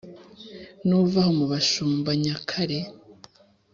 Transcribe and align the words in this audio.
Nuva 0.87 1.17
aho 1.21 1.31
mu 1.37 1.45
Bashumba-Nyakare 1.51 2.79